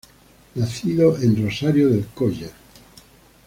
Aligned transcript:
Nacido 0.55 1.15
en 1.21 1.43
Rosario 1.47 1.87
del 1.89 2.07
Colla. 2.07 2.47